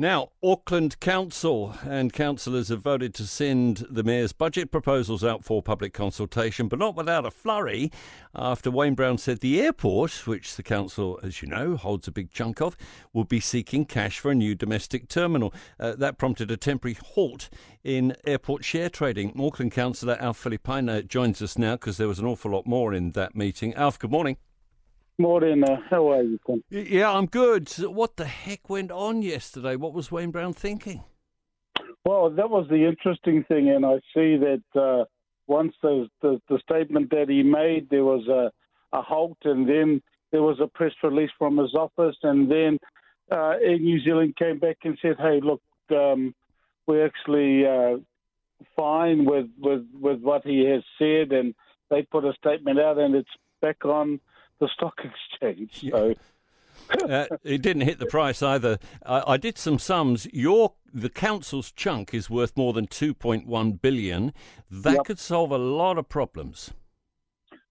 Now, 0.00 0.30
Auckland 0.42 0.98
Council 1.00 1.74
and 1.84 2.10
councillors 2.10 2.70
have 2.70 2.80
voted 2.80 3.12
to 3.16 3.26
send 3.26 3.84
the 3.90 4.02
Mayor's 4.02 4.32
budget 4.32 4.70
proposals 4.70 5.22
out 5.22 5.44
for 5.44 5.62
public 5.62 5.92
consultation, 5.92 6.68
but 6.68 6.78
not 6.78 6.96
without 6.96 7.26
a 7.26 7.30
flurry, 7.30 7.92
after 8.34 8.70
Wayne 8.70 8.94
Brown 8.94 9.18
said 9.18 9.40
the 9.40 9.60
airport, 9.60 10.26
which 10.26 10.56
the 10.56 10.62
council, 10.62 11.20
as 11.22 11.42
you 11.42 11.48
know, 11.48 11.76
holds 11.76 12.08
a 12.08 12.12
big 12.12 12.32
chunk 12.32 12.62
of, 12.62 12.78
will 13.12 13.24
be 13.24 13.40
seeking 13.40 13.84
cash 13.84 14.18
for 14.18 14.30
a 14.30 14.34
new 14.34 14.54
domestic 14.54 15.06
terminal. 15.06 15.52
Uh, 15.78 15.94
that 15.96 16.16
prompted 16.16 16.50
a 16.50 16.56
temporary 16.56 16.96
halt 17.14 17.50
in 17.84 18.16
airport 18.24 18.64
share 18.64 18.88
trading. 18.88 19.38
Auckland 19.38 19.72
Councillor 19.72 20.16
Alf 20.18 20.42
Filipaina 20.42 21.06
joins 21.06 21.42
us 21.42 21.58
now 21.58 21.74
because 21.74 21.98
there 21.98 22.08
was 22.08 22.18
an 22.18 22.24
awful 22.24 22.52
lot 22.52 22.66
more 22.66 22.94
in 22.94 23.10
that 23.10 23.36
meeting. 23.36 23.74
Alf, 23.74 23.98
good 23.98 24.10
morning. 24.10 24.38
Morning. 25.18 25.62
Uh, 25.64 25.76
how 25.88 26.10
are 26.12 26.22
you, 26.22 26.38
Tim? 26.46 26.62
Yeah, 26.70 27.12
I'm 27.12 27.26
good. 27.26 27.68
What 27.78 28.16
the 28.16 28.24
heck 28.24 28.70
went 28.70 28.90
on 28.90 29.22
yesterday? 29.22 29.76
What 29.76 29.92
was 29.92 30.10
Wayne 30.10 30.30
Brown 30.30 30.52
thinking? 30.52 31.04
Well, 32.04 32.30
that 32.30 32.48
was 32.48 32.66
the 32.70 32.86
interesting 32.86 33.44
thing, 33.44 33.68
and 33.70 33.84
I 33.84 33.96
see 34.14 34.36
that 34.38 34.62
uh, 34.74 35.04
once 35.46 35.74
the, 35.82 36.08
the, 36.22 36.40
the 36.48 36.58
statement 36.60 37.10
that 37.10 37.28
he 37.28 37.42
made, 37.42 37.90
there 37.90 38.04
was 38.04 38.26
a, 38.28 38.50
a 38.96 39.02
halt, 39.02 39.36
and 39.44 39.68
then 39.68 40.00
there 40.32 40.42
was 40.42 40.58
a 40.60 40.66
press 40.66 40.92
release 41.02 41.30
from 41.38 41.58
his 41.58 41.74
office, 41.74 42.16
and 42.22 42.50
then 42.50 42.78
uh, 43.30 43.54
Air 43.62 43.78
New 43.78 44.00
Zealand 44.02 44.36
came 44.36 44.58
back 44.58 44.78
and 44.84 44.98
said, 45.02 45.16
"Hey, 45.18 45.40
look, 45.42 45.60
um, 45.90 46.34
we're 46.86 47.04
actually 47.04 47.66
uh, 47.66 47.98
fine 48.76 49.24
with, 49.24 49.48
with 49.58 49.84
with 49.92 50.20
what 50.20 50.44
he 50.44 50.64
has 50.66 50.82
said," 50.98 51.32
and 51.32 51.54
they 51.90 52.02
put 52.02 52.24
a 52.24 52.32
statement 52.34 52.78
out, 52.78 52.98
and 52.98 53.14
it's 53.14 53.30
back 53.60 53.84
on 53.84 54.20
the 54.60 54.68
stock 54.74 55.00
exchange. 55.04 55.90
So. 55.90 56.14
uh, 57.08 57.26
it 57.42 57.62
didn't 57.62 57.82
hit 57.82 57.98
the 57.98 58.06
price 58.06 58.42
either. 58.42 58.78
I, 59.04 59.34
I, 59.34 59.36
did 59.36 59.58
some 59.58 59.78
sums. 59.78 60.26
Your 60.32 60.74
the 60.92 61.08
council's 61.08 61.70
chunk 61.72 62.14
is 62.14 62.30
worth 62.30 62.56
more 62.56 62.72
than 62.72 62.86
two 62.86 63.14
point 63.14 63.46
one 63.46 63.72
billion. 63.72 64.32
That 64.70 64.94
yep. 64.94 65.04
could 65.04 65.18
solve 65.18 65.50
a 65.50 65.58
lot 65.58 65.98
of 65.98 66.08
problems. 66.08 66.72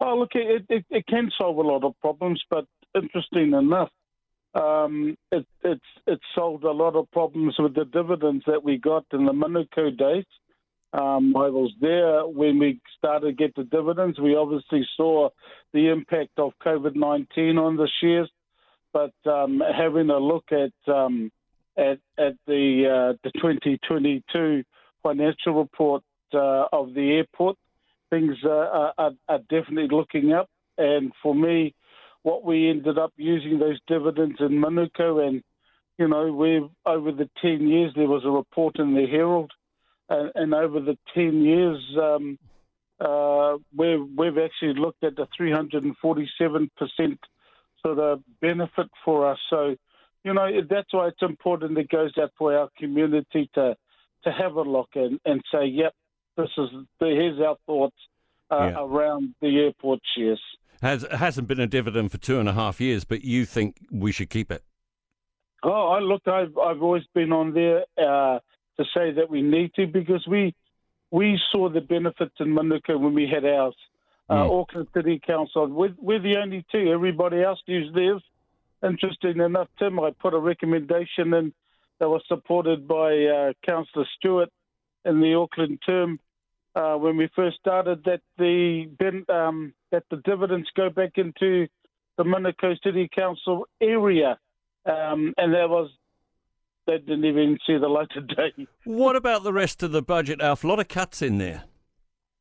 Oh, 0.00 0.16
look, 0.18 0.30
it, 0.34 0.66
it, 0.68 0.84
it, 0.90 1.06
can 1.06 1.30
solve 1.38 1.56
a 1.56 1.62
lot 1.62 1.82
of 1.82 1.98
problems, 2.00 2.42
but 2.50 2.66
interesting 2.94 3.54
enough, 3.54 3.88
um, 4.54 5.16
it, 5.32 5.46
it's 5.62 5.80
it 6.06 6.20
solved 6.34 6.64
a 6.64 6.70
lot 6.70 6.96
of 6.96 7.10
problems 7.12 7.54
with 7.58 7.74
the 7.74 7.86
dividends 7.86 8.44
that 8.46 8.62
we 8.62 8.76
got 8.76 9.04
in 9.12 9.24
the 9.24 9.32
Manukau 9.32 9.96
days. 9.96 10.24
Um, 10.96 11.36
I 11.36 11.48
was 11.48 11.72
there 11.80 12.26
when 12.26 12.58
we 12.58 12.80
started 12.96 13.26
to 13.26 13.32
get 13.32 13.54
the 13.54 13.64
dividends. 13.64 14.18
We 14.18 14.34
obviously 14.34 14.86
saw 14.96 15.28
the 15.74 15.88
impact 15.88 16.38
of 16.38 16.52
COVID 16.64 16.96
19 16.96 17.58
on 17.58 17.76
the 17.76 17.88
shares, 18.00 18.30
but 18.92 19.12
um, 19.30 19.62
having 19.76 20.08
a 20.08 20.18
look 20.18 20.46
at 20.52 20.72
um, 20.92 21.30
at, 21.76 21.98
at 22.18 22.34
the, 22.46 23.12
uh, 23.12 23.18
the 23.22 23.30
2022 23.34 24.64
financial 25.02 25.52
report 25.52 26.02
uh, 26.32 26.64
of 26.72 26.94
the 26.94 27.12
airport, 27.12 27.56
things 28.08 28.36
are, 28.44 28.94
are, 28.96 29.12
are 29.28 29.38
definitely 29.50 29.88
looking 29.90 30.32
up. 30.32 30.48
And 30.78 31.12
for 31.22 31.34
me, 31.34 31.74
what 32.22 32.44
we 32.44 32.70
ended 32.70 32.98
up 32.98 33.12
using 33.16 33.58
those 33.58 33.78
dividends 33.86 34.36
in 34.40 34.62
Manukau, 34.62 35.26
and 35.26 35.42
you 35.98 36.08
know, 36.08 36.32
we've 36.32 36.70
over 36.84 37.12
the 37.12 37.28
10 37.42 37.68
years, 37.68 37.92
there 37.94 38.08
was 38.08 38.24
a 38.24 38.30
report 38.30 38.78
in 38.78 38.94
the 38.94 39.06
Herald 39.06 39.52
and, 40.08 40.30
and 40.34 40.54
over 40.54 40.80
the 40.80 40.96
10 41.14 41.42
years, 41.42 41.82
um, 42.00 42.38
uh, 43.00 43.56
we've, 43.76 44.06
we've 44.16 44.38
actually 44.38 44.74
looked 44.74 45.04
at 45.04 45.16
the 45.16 45.26
347% 45.38 46.68
sort 47.84 47.98
of 47.98 48.22
benefit 48.40 48.88
for 49.04 49.30
us. 49.30 49.38
So, 49.50 49.76
you 50.24 50.34
know, 50.34 50.48
that's 50.68 50.92
why 50.92 51.08
it's 51.08 51.22
important 51.22 51.78
it 51.78 51.88
goes 51.88 52.12
out 52.20 52.32
for 52.38 52.56
our 52.56 52.68
community 52.78 53.50
to, 53.54 53.76
to 54.24 54.32
have 54.32 54.54
a 54.54 54.62
look 54.62 54.90
and, 54.94 55.20
and 55.24 55.42
say, 55.52 55.66
yep, 55.66 55.94
this 56.36 56.50
is 56.58 56.68
here's 57.00 57.40
our 57.40 57.56
thoughts 57.66 57.96
uh, 58.50 58.70
yeah. 58.70 58.78
around 58.78 59.34
the 59.40 59.58
airport 59.58 60.00
shares. 60.16 60.40
Has 60.82 61.06
hasn't 61.10 61.48
been 61.48 61.60
a 61.60 61.66
dividend 61.66 62.12
for 62.12 62.18
two 62.18 62.38
and 62.38 62.48
a 62.48 62.52
half 62.52 62.80
years, 62.80 63.04
but 63.04 63.24
you 63.24 63.46
think 63.46 63.78
we 63.90 64.12
should 64.12 64.28
keep 64.28 64.52
it? 64.52 64.62
Oh, 65.62 65.88
I 65.88 66.00
look, 66.00 66.22
I've 66.26 66.56
I've 66.58 66.82
always 66.82 67.04
been 67.14 67.32
on 67.32 67.54
there. 67.54 67.84
Uh, 67.96 68.40
to 68.78 68.84
say 68.94 69.12
that 69.12 69.30
we 69.30 69.42
need 69.42 69.74
to 69.74 69.86
because 69.86 70.26
we 70.26 70.54
we 71.10 71.40
saw 71.52 71.68
the 71.68 71.80
benefits 71.80 72.34
in 72.40 72.48
Manukau 72.48 72.98
when 72.98 73.14
we 73.14 73.28
had 73.32 73.44
ours. 73.44 73.76
Uh, 74.28 74.42
mm. 74.42 74.60
Auckland 74.60 74.88
City 74.92 75.20
Council, 75.24 75.68
we're, 75.68 75.94
we're 75.98 76.18
the 76.18 76.36
only 76.36 76.66
two. 76.72 76.90
Everybody 76.92 77.42
else 77.42 77.60
used 77.66 77.94
theirs. 77.94 78.22
Interesting 78.82 79.40
enough, 79.40 79.68
Tim, 79.78 80.00
I 80.00 80.10
put 80.10 80.34
a 80.34 80.38
recommendation 80.38 81.32
in 81.32 81.52
that 82.00 82.08
was 82.08 82.22
supported 82.26 82.88
by 82.88 83.24
uh, 83.24 83.52
Councillor 83.64 84.06
Stewart 84.18 84.50
in 85.04 85.20
the 85.20 85.34
Auckland 85.34 85.78
term 85.86 86.18
uh, 86.74 86.94
when 86.96 87.16
we 87.16 87.28
first 87.34 87.56
started 87.58 88.04
that 88.04 88.20
the 88.36 88.86
um, 89.32 89.72
that 89.90 90.04
the 90.10 90.18
dividends 90.18 90.68
go 90.76 90.90
back 90.90 91.12
into 91.16 91.66
the 92.18 92.24
Manukau 92.24 92.76
City 92.82 93.08
Council 93.14 93.66
area, 93.80 94.38
um, 94.84 95.32
and 95.38 95.54
that 95.54 95.70
was 95.70 95.90
that 96.86 97.06
didn't 97.06 97.24
even 97.24 97.58
see 97.66 97.76
the 97.78 97.88
light 97.88 98.10
of 98.16 98.28
day. 98.28 98.66
What 98.84 99.16
about 99.16 99.42
the 99.42 99.52
rest 99.52 99.82
of 99.82 99.92
the 99.92 100.02
budget, 100.02 100.40
Alf? 100.40 100.64
A 100.64 100.68
lot 100.68 100.80
of 100.80 100.88
cuts 100.88 101.22
in 101.22 101.38
there. 101.38 101.64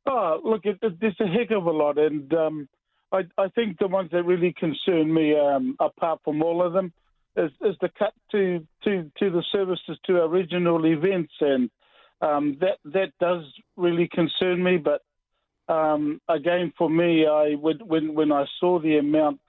Oh, 0.06 0.40
look, 0.44 0.66
it, 0.66 0.78
it, 0.82 1.00
there's 1.00 1.20
a 1.20 1.28
heck 1.28 1.52
of 1.52 1.66
a 1.66 1.72
lot, 1.72 1.98
and 1.98 2.32
um, 2.34 2.70
I, 3.12 3.22
I, 3.38 3.48
think 3.50 3.80
the 3.80 3.88
ones 3.88 4.12
that 4.12 4.24
really 4.24 4.54
concern 4.54 5.12
me, 5.12 5.36
um, 5.36 5.76
apart 5.80 6.20
from 6.24 6.44
all 6.44 6.62
of 6.62 6.74
them, 6.74 6.94
is, 7.36 7.50
is, 7.62 7.76
the 7.82 7.90
cut 7.98 8.14
to, 8.32 8.66
to, 8.84 9.12
to 9.18 9.30
the 9.32 9.44
services 9.52 9.98
to 10.06 10.22
our 10.22 10.28
regional 10.28 10.86
events, 10.86 11.34
and 11.42 11.72
um, 12.22 12.58
that 12.62 12.78
that 12.86 13.12
does 13.20 13.44
really 13.76 14.08
concern 14.08 14.64
me. 14.64 14.78
But 14.78 15.02
um, 15.74 16.22
again, 16.30 16.72
for 16.78 16.90
me, 16.90 17.26
I 17.26 17.56
would, 17.56 17.82
when 17.82 18.14
when 18.14 18.32
I 18.32 18.46
saw 18.60 18.80
the 18.80 18.98
amount 18.98 19.40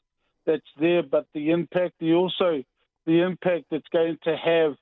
that's 0.46 0.62
there, 0.80 1.02
but 1.02 1.26
the 1.34 1.50
impact, 1.50 1.94
the 2.00 2.14
also 2.14 2.62
the 3.04 3.20
impact 3.20 3.66
it's 3.70 3.88
going 3.92 4.18
to 4.24 4.36
have 4.36 4.74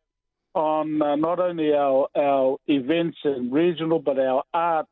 on 0.55 1.03
uh, 1.03 1.17
not 1.17 1.41
only 1.41 1.73
our, 1.73 2.09
our 2.17 2.57
events 2.67 3.19
and 3.25 3.53
regional, 3.53 3.99
but 3.99 4.19
our 4.19 4.45
arts, 4.53 4.89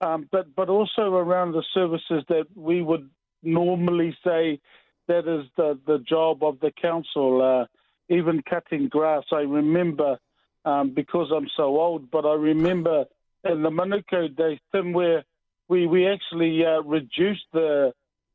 um, 0.00 0.28
but, 0.30 0.54
but 0.54 0.68
also 0.68 1.14
around 1.14 1.52
the 1.52 1.64
services 1.72 2.24
that 2.28 2.46
we 2.54 2.82
would 2.82 3.10
normally 3.42 4.16
say 4.24 4.60
that 5.08 5.28
is 5.28 5.46
the, 5.56 5.78
the 5.86 5.98
job 5.98 6.42
of 6.42 6.60
the 6.60 6.72
council, 6.80 7.42
uh, 7.42 8.14
even 8.14 8.42
cutting 8.42 8.88
grass. 8.88 9.24
I 9.32 9.40
remember, 9.40 10.18
um, 10.64 10.94
because 10.94 11.30
I'm 11.34 11.48
so 11.56 11.64
old, 11.80 12.10
but 12.10 12.24
I 12.24 12.34
remember 12.34 13.04
in 13.44 13.62
the 13.62 13.70
Manukau 13.70 14.34
days, 14.34 14.58
Tim, 14.72 14.92
where 14.92 15.24
we, 15.68 15.86
we 15.86 16.06
actually 16.08 16.64
uh, 16.64 16.82
reduced 16.82 17.46
the, 17.52 17.92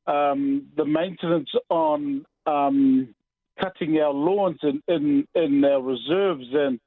um, 0.08 0.68
the 0.75 0.86
maintenance 0.86 1.50
on 1.69 2.25
um, 2.46 3.14
cutting 3.59 3.97
our 4.00 4.14
lawns 4.14 4.59
in, 4.64 4.81
in, 4.88 5.28
in 5.36 5.64
our 5.66 5.81
reserves 5.81 6.46
and 6.53 6.80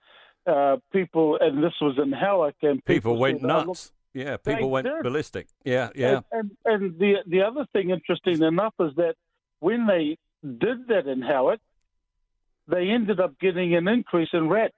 uh, 0.47 0.77
people, 0.93 1.39
and 1.41 1.63
this 1.63 1.75
was 1.81 1.99
in 2.03 2.13
Howick, 2.13 2.57
and 2.63 2.85
people, 2.85 3.13
people 3.13 3.19
went 3.19 3.41
said, 3.41 3.47
nuts. 3.47 3.93
Oh, 3.93 3.99
yeah, 4.15 4.37
people 4.37 4.71
went 4.71 4.87
did. 4.87 5.03
ballistic. 5.03 5.47
Yeah, 5.65 5.91
yeah. 5.95 6.21
And, 6.33 6.51
and, 6.65 6.83
and, 6.83 6.99
the 6.99 7.15
the 7.27 7.43
other 7.43 7.67
thing, 7.73 7.91
interesting 7.91 8.43
enough, 8.43 8.75
is 8.81 8.91
that 8.97 9.15
when 9.61 9.87
they 9.87 10.19
did 10.43 10.89
that 10.89 11.07
in 11.07 11.23
Howick, 11.23 11.61
they 12.69 12.89
ended 12.89 13.21
up 13.21 13.39
getting 13.41 13.75
an 13.75 13.89
increase 13.89 14.29
in 14.33 14.49
rats. 14.49 14.75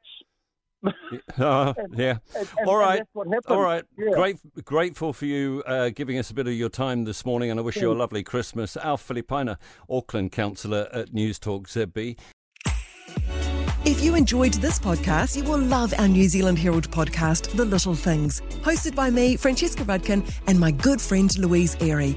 uh, 1.38 1.74
yeah. 1.92 2.18
And, 2.36 2.48
and, 2.58 2.68
All 2.68 2.76
right. 2.76 3.02
All 3.46 3.60
right. 3.60 3.84
Yeah. 3.96 4.10
Great, 4.14 4.64
grateful 4.64 5.12
for 5.12 5.26
you 5.26 5.62
uh, 5.66 5.90
giving 5.90 6.18
us 6.18 6.30
a 6.30 6.34
bit 6.34 6.46
of 6.46 6.54
your 6.54 6.68
time 6.68 7.04
this 7.04 7.24
morning, 7.24 7.50
and 7.50 7.58
I 7.58 7.62
wish 7.62 7.76
you 7.76 7.90
a 7.90 7.94
lovely 7.94 8.22
Christmas. 8.22 8.76
Alf 8.76 9.06
Filipaina, 9.06 9.56
Auckland 9.88 10.32
councillor 10.32 10.88
at 10.92 11.12
News 11.12 11.38
Talk 11.38 11.68
ZB. 11.68 12.18
If 13.84 14.02
you 14.02 14.14
enjoyed 14.14 14.54
this 14.54 14.78
podcast, 14.78 15.36
you 15.36 15.44
will 15.44 15.58
love 15.58 15.92
our 15.98 16.08
New 16.08 16.26
Zealand 16.26 16.58
Herald 16.58 16.90
podcast, 16.90 17.54
The 17.54 17.66
Little 17.66 17.94
Things, 17.94 18.40
hosted 18.62 18.94
by 18.94 19.10
me, 19.10 19.36
Francesca 19.36 19.84
Rudkin, 19.84 20.26
and 20.46 20.58
my 20.58 20.70
good 20.70 21.00
friend 21.02 21.36
Louise 21.38 21.76
Airy. 21.80 22.16